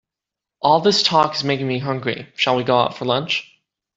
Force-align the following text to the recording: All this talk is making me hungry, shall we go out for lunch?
All 0.63 0.79
this 0.79 1.03
talk 1.03 1.35
is 1.35 1.43
making 1.43 1.67
me 1.67 1.77
hungry, 1.77 2.27
shall 2.35 2.55
we 2.55 2.63
go 2.63 2.75
out 2.79 2.97
for 2.97 3.05
lunch? 3.05 3.61